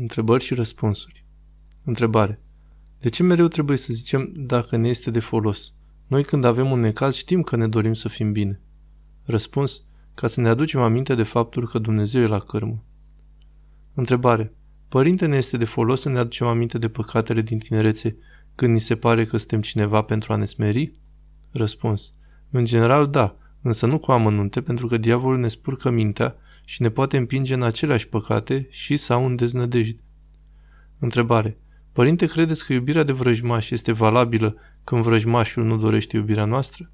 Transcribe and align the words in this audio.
Întrebări 0.00 0.44
și 0.44 0.54
răspunsuri. 0.54 1.24
Întrebare. 1.84 2.40
De 2.98 3.08
ce 3.08 3.22
mereu 3.22 3.48
trebuie 3.48 3.76
să 3.76 3.92
zicem 3.92 4.32
dacă 4.36 4.76
ne 4.76 4.88
este 4.88 5.10
de 5.10 5.20
folos? 5.20 5.72
Noi 6.06 6.24
când 6.24 6.44
avem 6.44 6.70
un 6.70 6.80
necaz 6.80 7.14
știm 7.14 7.42
că 7.42 7.56
ne 7.56 7.66
dorim 7.66 7.94
să 7.94 8.08
fim 8.08 8.32
bine. 8.32 8.60
Răspuns. 9.24 9.82
Ca 10.14 10.26
să 10.26 10.40
ne 10.40 10.48
aducem 10.48 10.80
aminte 10.80 11.14
de 11.14 11.22
faptul 11.22 11.68
că 11.68 11.78
Dumnezeu 11.78 12.22
e 12.22 12.26
la 12.26 12.38
cărmă. 12.38 12.84
Întrebare. 13.94 14.52
Părinte, 14.88 15.26
ne 15.26 15.36
este 15.36 15.56
de 15.56 15.64
folos 15.64 16.00
să 16.00 16.08
ne 16.08 16.18
aducem 16.18 16.46
aminte 16.46 16.78
de 16.78 16.88
păcatele 16.88 17.42
din 17.42 17.58
tinerețe 17.58 18.16
când 18.54 18.72
ni 18.72 18.80
se 18.80 18.96
pare 18.96 19.24
că 19.24 19.36
suntem 19.36 19.60
cineva 19.60 20.02
pentru 20.02 20.32
a 20.32 20.36
ne 20.36 20.44
smeri? 20.44 20.92
Răspuns. 21.50 22.12
În 22.50 22.64
general, 22.64 23.06
da, 23.08 23.36
însă 23.62 23.86
nu 23.86 23.98
cu 23.98 24.12
amănunte, 24.12 24.62
pentru 24.62 24.86
că 24.86 24.96
diavolul 24.96 25.38
ne 25.38 25.48
spurcă 25.48 25.90
mintea 25.90 26.36
și 26.68 26.82
ne 26.82 26.90
poate 26.90 27.16
împinge 27.16 27.54
în 27.54 27.62
aceleași 27.62 28.08
păcate 28.08 28.66
și 28.70 28.96
sau 28.96 29.26
în 29.26 29.36
deznădejde. 29.36 30.00
Întrebare. 30.98 31.58
Părinte, 31.92 32.26
credeți 32.26 32.66
că 32.66 32.72
iubirea 32.72 33.02
de 33.02 33.12
vrăjmaș 33.12 33.70
este 33.70 33.92
valabilă 33.92 34.56
când 34.84 35.02
vrăjmașul 35.02 35.64
nu 35.64 35.76
dorește 35.76 36.16
iubirea 36.16 36.44
noastră? 36.44 36.90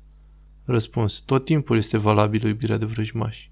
Răspuns. 0.64 1.20
Tot 1.20 1.44
timpul 1.44 1.76
este 1.76 1.98
valabilă 1.98 2.48
iubirea 2.48 2.76
de 2.76 2.84
vrăjmași. 2.84 3.50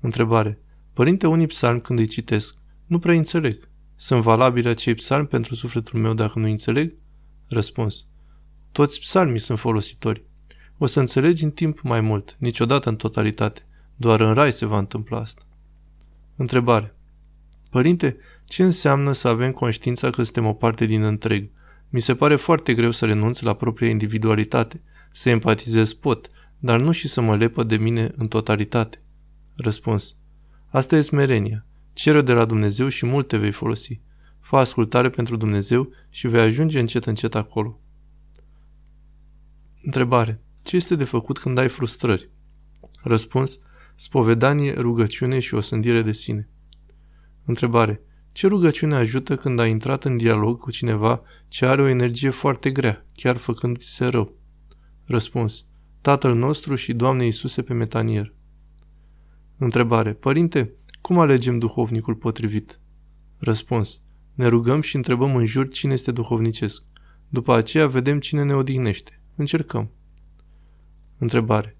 Întrebare. 0.00 0.58
Părinte, 0.92 1.26
unii 1.26 1.46
psalmi 1.46 1.80
când 1.80 1.98
îi 1.98 2.06
citesc, 2.06 2.54
nu 2.86 2.98
prea 2.98 3.14
înțeleg. 3.14 3.68
Sunt 3.94 4.22
valabile 4.22 4.68
acei 4.68 4.94
psalmi 4.94 5.26
pentru 5.26 5.54
sufletul 5.54 6.00
meu 6.00 6.14
dacă 6.14 6.38
nu 6.38 6.48
înțeleg? 6.48 6.94
Răspuns. 7.48 8.06
Toți 8.72 9.00
psalmii 9.00 9.38
sunt 9.38 9.58
folositori. 9.58 10.24
O 10.78 10.86
să 10.86 11.00
înțelegi 11.00 11.44
în 11.44 11.50
timp 11.50 11.80
mai 11.80 12.00
mult, 12.00 12.36
niciodată 12.38 12.88
în 12.88 12.96
totalitate. 12.96 13.66
Doar 14.02 14.20
în 14.20 14.34
rai 14.34 14.52
se 14.52 14.66
va 14.66 14.78
întâmpla 14.78 15.18
asta. 15.18 15.42
Întrebare. 16.36 16.94
Părinte, 17.70 18.16
ce 18.44 18.62
înseamnă 18.62 19.12
să 19.12 19.28
avem 19.28 19.52
conștiința 19.52 20.10
că 20.10 20.22
suntem 20.22 20.46
o 20.46 20.52
parte 20.52 20.84
din 20.84 21.02
întreg? 21.02 21.50
Mi 21.88 22.00
se 22.00 22.14
pare 22.14 22.36
foarte 22.36 22.74
greu 22.74 22.90
să 22.90 23.04
renunț 23.04 23.40
la 23.40 23.54
propria 23.54 23.88
individualitate. 23.88 24.82
Să 25.12 25.30
empatizez 25.30 25.92
pot, 25.92 26.30
dar 26.58 26.80
nu 26.80 26.92
și 26.92 27.08
să 27.08 27.20
mă 27.20 27.36
lepă 27.36 27.62
de 27.62 27.76
mine 27.76 28.10
în 28.16 28.28
totalitate. 28.28 29.02
Răspuns. 29.54 30.16
Asta 30.68 30.96
e 30.96 31.00
smerenia. 31.00 31.66
Cere 31.92 32.22
de 32.22 32.32
la 32.32 32.44
Dumnezeu 32.44 32.88
și 32.88 33.06
multe 33.06 33.36
vei 33.36 33.52
folosi. 33.52 34.00
Fă 34.40 34.56
ascultare 34.56 35.10
pentru 35.10 35.36
Dumnezeu 35.36 35.88
și 36.10 36.28
vei 36.28 36.40
ajunge 36.40 36.80
încet 36.80 37.04
încet 37.04 37.34
acolo. 37.34 37.80
Întrebare. 39.82 40.40
Ce 40.62 40.76
este 40.76 40.94
de 40.94 41.04
făcut 41.04 41.38
când 41.38 41.58
ai 41.58 41.68
frustrări? 41.68 42.30
Răspuns. 43.02 43.60
Spovedanie, 43.94 44.72
rugăciune 44.72 45.38
și 45.38 45.54
o 45.54 45.60
sândire 45.60 46.02
de 46.02 46.12
sine. 46.12 46.48
Întrebare. 47.44 48.02
Ce 48.32 48.46
rugăciune 48.46 48.94
ajută 48.94 49.36
când 49.36 49.58
ai 49.58 49.70
intrat 49.70 50.04
în 50.04 50.16
dialog 50.16 50.58
cu 50.58 50.70
cineva 50.70 51.22
ce 51.48 51.66
are 51.66 51.82
o 51.82 51.88
energie 51.88 52.30
foarte 52.30 52.70
grea, 52.70 53.06
chiar 53.14 53.36
făcându-ți 53.36 53.94
se 53.94 54.06
rău? 54.06 54.36
Răspuns. 55.06 55.64
Tatăl 56.00 56.34
nostru 56.34 56.74
și 56.74 56.92
Doamne 56.92 57.24
Iisuse 57.24 57.62
pe 57.62 57.74
metanier. 57.74 58.34
Întrebare. 59.56 60.12
Părinte, 60.12 60.74
cum 61.00 61.18
alegem 61.18 61.58
duhovnicul 61.58 62.14
potrivit? 62.14 62.80
Răspuns. 63.38 64.00
Ne 64.34 64.46
rugăm 64.46 64.80
și 64.80 64.96
întrebăm 64.96 65.36
în 65.36 65.46
jur 65.46 65.68
cine 65.68 65.92
este 65.92 66.12
duhovnicesc. 66.12 66.82
După 67.28 67.54
aceea 67.54 67.86
vedem 67.86 68.20
cine 68.20 68.42
ne 68.42 68.54
odihnește. 68.54 69.20
Încercăm. 69.36 69.90
Întrebare. 71.18 71.76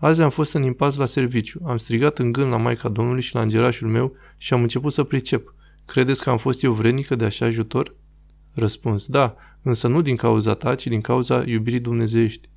Azi 0.00 0.22
am 0.22 0.30
fost 0.30 0.54
în 0.54 0.62
impas 0.62 0.96
la 0.96 1.04
serviciu. 1.04 1.60
Am 1.64 1.76
strigat 1.76 2.18
în 2.18 2.32
gând 2.32 2.50
la 2.50 2.56
Maica 2.56 2.88
Domnului 2.88 3.22
și 3.22 3.34
la 3.34 3.40
îngerașul 3.40 3.88
meu 3.88 4.12
și 4.36 4.54
am 4.54 4.62
început 4.62 4.92
să 4.92 5.04
pricep. 5.04 5.54
Credeți 5.84 6.22
că 6.22 6.30
am 6.30 6.38
fost 6.38 6.62
eu 6.62 6.72
vrenică 6.72 7.14
de 7.14 7.24
așa 7.24 7.44
ajutor? 7.44 7.94
Răspuns. 8.54 9.06
Da, 9.06 9.36
însă 9.62 9.88
nu 9.88 10.00
din 10.00 10.16
cauza 10.16 10.54
ta, 10.54 10.74
ci 10.74 10.86
din 10.86 11.00
cauza 11.00 11.42
iubirii 11.46 11.80
dumnezeiești. 11.80 12.48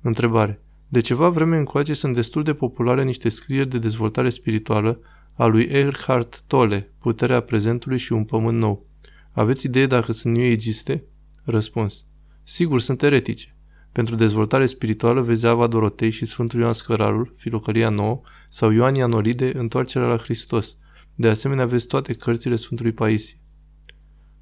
Întrebare. 0.00 0.60
De 0.88 1.00
ceva 1.00 1.28
vreme 1.28 1.56
încoace 1.56 1.94
sunt 1.94 2.14
destul 2.14 2.42
de 2.42 2.54
populare 2.54 3.04
niște 3.04 3.28
scrieri 3.28 3.68
de 3.68 3.78
dezvoltare 3.78 4.30
spirituală 4.30 5.00
a 5.34 5.46
lui 5.46 5.62
Eckhart 5.62 6.42
Tolle, 6.46 6.90
Puterea 6.98 7.40
prezentului 7.40 7.98
și 7.98 8.12
un 8.12 8.24
pământ 8.24 8.58
nou. 8.58 8.86
Aveți 9.32 9.66
idee 9.66 9.86
dacă 9.86 10.12
sunt 10.12 10.36
new 10.36 10.44
egiste? 10.44 11.04
Răspuns. 11.44 12.06
Sigur, 12.42 12.80
sunt 12.80 13.02
eretice. 13.02 13.53
Pentru 13.94 14.14
dezvoltare 14.14 14.66
spirituală 14.66 15.20
vezi 15.20 15.46
Ava 15.46 15.66
Dorotei 15.66 16.10
și 16.10 16.24
Sfântul 16.24 16.60
Ioan 16.60 16.72
Scărarul, 16.72 17.34
Filocălia 17.36 17.88
nouă, 17.88 18.20
sau 18.48 18.70
Ioan 18.70 18.94
Ianolide, 18.94 19.58
Întoarcerea 19.58 20.06
la 20.06 20.16
Hristos. 20.16 20.76
De 21.14 21.28
asemenea, 21.28 21.66
vezi 21.66 21.86
toate 21.86 22.12
cărțile 22.14 22.56
Sfântului 22.56 22.92
Paisie. 22.92 23.40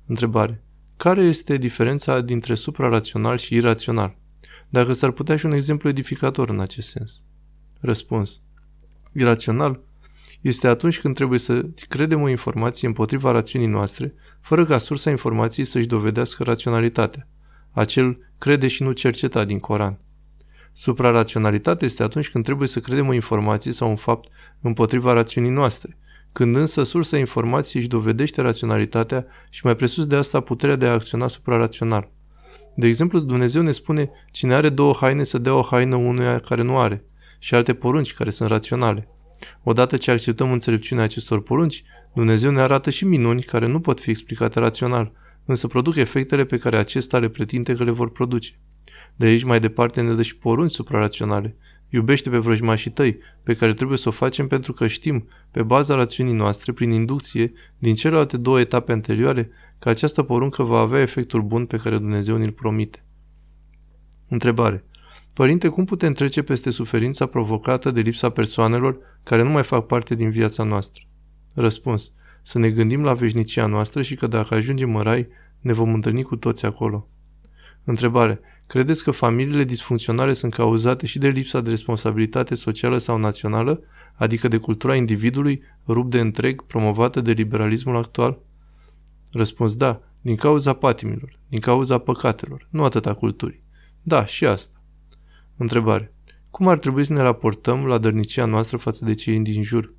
Întrebare. 0.07 0.65
Care 0.97 1.23
este 1.23 1.57
diferența 1.57 2.21
dintre 2.21 2.55
suprarațional 2.55 3.37
și 3.37 3.55
irațional? 3.55 4.17
Dacă 4.69 4.93
s-ar 4.93 5.11
putea 5.11 5.37
și 5.37 5.47
un 5.47 5.53
exemplu 5.53 5.89
edificator 5.89 6.49
în 6.49 6.61
acest 6.61 6.89
sens. 6.89 7.25
Răspuns. 7.81 8.41
Irațional 9.13 9.81
este 10.41 10.69
atunci 10.69 11.01
când 11.01 11.15
trebuie 11.15 11.39
să 11.39 11.71
credem 11.89 12.21
o 12.21 12.29
informație 12.29 12.89
împotriva 12.89 13.31
rațiunii 13.31 13.69
noastre, 13.69 14.15
fără 14.41 14.65
ca 14.65 14.79
sursa 14.79 15.11
informației 15.11 15.67
să-și 15.67 15.87
dovedească 15.87 16.43
raționalitatea. 16.43 17.27
Acel 17.73 18.19
crede 18.39 18.69
și 18.69 18.83
nu 18.83 18.93
cerceta 18.93 19.45
din 19.45 19.59
Coran. 19.59 19.99
Supraraționalitatea 20.73 21.87
este 21.87 22.03
atunci 22.03 22.31
când 22.31 22.45
trebuie 22.45 22.69
să 22.69 22.81
credem 22.81 23.09
o 23.09 23.13
informație 23.13 23.73
sau 23.73 23.89
un 23.89 23.97
fapt 23.97 24.29
împotriva 24.61 25.13
rațiunii 25.13 25.51
noastre, 25.51 25.97
când 26.33 26.57
însă 26.57 26.83
sursa 26.83 27.19
informației 27.19 27.83
își 27.83 27.91
dovedește 27.91 28.41
raționalitatea 28.41 29.27
și 29.51 29.61
mai 29.65 29.77
presus 29.77 30.07
de 30.07 30.17
asta 30.17 30.41
puterea 30.41 30.77
de 30.77 30.87
a 30.87 30.93
acționa 30.93 31.27
suprarațional. 31.27 32.11
De 32.75 32.87
exemplu, 32.87 33.19
Dumnezeu 33.19 33.63
ne 33.63 33.71
spune, 33.71 34.11
cine 34.31 34.55
are 34.55 34.69
două 34.69 34.97
haine 35.01 35.23
să 35.23 35.39
dea 35.39 35.55
o 35.55 35.63
haină 35.63 35.97
unuia 35.97 36.39
care 36.39 36.63
nu 36.63 36.79
are 36.79 37.05
și 37.39 37.55
alte 37.55 37.75
porunci 37.75 38.15
care 38.15 38.31
sunt 38.31 38.49
raționale. 38.49 39.09
Odată 39.63 39.97
ce 39.97 40.11
acceptăm 40.11 40.53
înțelepciunea 40.53 41.05
acestor 41.05 41.43
porunci, 41.43 41.85
Dumnezeu 42.15 42.51
ne 42.51 42.61
arată 42.61 42.91
și 42.91 43.05
minuni 43.05 43.43
care 43.43 43.67
nu 43.67 43.81
pot 43.81 44.01
fi 44.01 44.11
explicate 44.11 44.59
rațional, 44.59 45.13
însă 45.45 45.67
produc 45.67 45.97
efectele 45.97 46.45
pe 46.45 46.59
care 46.59 46.77
acesta 46.77 47.19
le 47.19 47.29
pretinde 47.29 47.75
că 47.75 47.85
le 47.85 47.91
vor 47.91 48.11
produce. 48.11 48.61
De 49.17 49.27
aici 49.27 49.43
mai 49.43 49.61
departe 49.61 50.01
ne 50.01 50.13
dă 50.13 50.23
și 50.23 50.37
porunci 50.37 50.73
supraraționale. 50.73 51.57
Iubește 51.89 52.31
pe 52.31 52.39
vrăjmașii 52.39 52.91
tăi, 52.91 53.19
pe 53.43 53.55
care 53.55 53.75
trebuie 53.75 53.99
să 53.99 54.09
o 54.09 54.13
facem 54.13 54.47
pentru 54.47 54.73
că 54.73 54.87
știm, 54.87 55.29
pe 55.51 55.63
baza 55.63 55.95
rațiunii 55.95 56.33
noastre, 56.33 56.73
prin 56.73 56.91
inducție, 56.91 57.53
din 57.79 57.95
celelalte 57.95 58.37
două 58.37 58.61
etape 58.61 58.93
anterioare, 58.93 59.51
că 59.79 59.89
această 59.89 60.23
poruncă 60.23 60.63
va 60.63 60.79
avea 60.79 61.01
efectul 61.01 61.43
bun 61.43 61.67
pe 61.67 61.77
care 61.77 61.99
Dumnezeu 61.99 62.37
ne-l 62.37 62.53
promite. 62.53 63.05
Întrebare. 64.29 64.85
Părinte, 65.33 65.69
cum 65.69 65.85
putem 65.85 66.13
trece 66.13 66.43
peste 66.43 66.71
suferința 66.71 67.27
provocată 67.27 67.91
de 67.91 68.01
lipsa 68.01 68.31
persoanelor 68.31 68.99
care 69.23 69.43
nu 69.43 69.51
mai 69.51 69.63
fac 69.63 69.87
parte 69.87 70.15
din 70.15 70.31
viața 70.31 70.63
noastră? 70.63 71.03
Răspuns. 71.55 72.13
Să 72.43 72.59
ne 72.59 72.71
gândim 72.71 73.03
la 73.03 73.15
veșnicia 73.15 73.67
noastră 73.67 74.03
și 74.03 74.17
că 74.17 74.27
dacă 74.27 74.55
ajungem 74.55 74.97
în 74.97 75.03
rai, 75.03 75.29
ne 75.61 75.73
vom 75.73 75.95
întâlni 75.95 76.23
cu 76.23 76.37
toți 76.37 76.67
acolo. 76.67 77.09
Întrebare. 77.85 78.41
Credeți 78.67 79.05
că 79.05 79.11
familiile 79.11 79.65
disfuncționale 79.65 80.33
sunt 80.33 80.55
cauzate 80.55 81.07
și 81.07 81.19
de 81.19 81.29
lipsa 81.29 81.61
de 81.61 81.71
responsabilitate 81.71 82.55
socială 82.55 82.99
sau 82.99 83.19
națională, 83.19 83.83
adică 84.15 84.49
de 84.49 84.57
cultura 84.57 84.95
individului, 84.95 85.63
rupt 85.87 86.11
de 86.11 86.21
întreg, 86.21 86.63
promovată 86.63 87.21
de 87.21 87.33
liberalismul 87.33 87.97
actual? 87.97 88.39
Răspuns 89.33 89.75
da, 89.75 90.03
din 90.21 90.37
cauza 90.37 90.73
patimilor, 90.73 91.39
din 91.49 91.61
cauza 91.61 91.99
păcatelor, 91.99 92.67
nu 92.71 92.85
atâta 92.85 93.15
culturii. 93.15 93.63
Da, 94.03 94.27
și 94.27 94.47
asta. 94.47 94.83
Întrebare. 95.57 96.13
Cum 96.51 96.69
ar 96.69 96.79
trebui 96.79 97.05
să 97.05 97.13
ne 97.13 97.21
raportăm 97.21 97.87
la 97.87 97.99
dărnicia 97.99 98.45
noastră 98.45 98.77
față 98.77 99.05
de 99.05 99.15
cei 99.15 99.41
din 99.41 99.63
jur? 99.63 99.95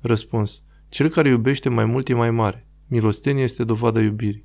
Răspuns. 0.00 0.62
Cel 0.94 1.08
care 1.08 1.28
iubește 1.28 1.68
mai 1.68 1.84
mult 1.84 2.08
e 2.08 2.14
mai 2.14 2.30
mare. 2.30 2.66
Milostenia 2.86 3.42
este 3.42 3.64
dovada 3.64 4.00
iubirii. 4.00 4.44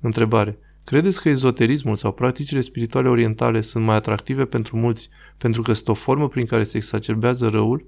Întrebare. 0.00 0.58
Credeți 0.84 1.20
că 1.20 1.28
ezoterismul 1.28 1.96
sau 1.96 2.12
practicile 2.12 2.60
spirituale 2.60 3.08
orientale 3.08 3.60
sunt 3.60 3.84
mai 3.84 3.94
atractive 3.94 4.44
pentru 4.44 4.76
mulți 4.76 5.08
pentru 5.38 5.62
că 5.62 5.72
sunt 5.72 5.88
o 5.88 5.94
formă 5.94 6.28
prin 6.28 6.46
care 6.46 6.64
se 6.64 6.76
exacerbează 6.76 7.48
răul? 7.48 7.86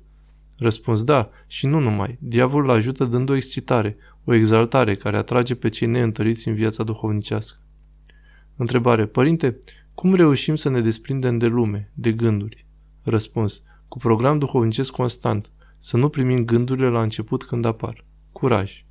Răspuns 0.57 1.05
da, 1.05 1.31
și 1.47 1.67
nu 1.67 1.79
numai. 1.79 2.19
Diavolul 2.21 2.71
ajută 2.71 3.05
dând 3.05 3.29
o 3.29 3.35
excitare, 3.35 3.97
o 4.25 4.35
exaltare 4.35 4.95
care 4.95 5.17
atrage 5.17 5.55
pe 5.55 5.69
cei 5.69 5.89
neîntăriți 5.89 6.49
în 6.49 6.55
viața 6.55 6.83
duhovnicească. 6.83 7.59
Întrebare. 8.57 9.07
Părinte, 9.07 9.59
cum 9.95 10.15
reușim 10.15 10.57
să 10.57 10.69
ne 10.69 10.81
desprindem 10.81 11.39
de 11.39 11.47
lume, 11.47 11.91
de 11.95 12.13
gânduri? 12.13 12.67
Răspuns. 13.03 13.63
Cu 13.89 13.99
program 13.99 14.39
duhovnicesc 14.39 14.91
constant. 14.91 15.51
Să 15.85 15.97
nu 15.97 16.09
primim 16.09 16.45
gândurile 16.45 16.89
la 16.89 17.03
început 17.03 17.45
când 17.45 17.65
apar. 17.65 18.05
Curaj. 18.33 18.85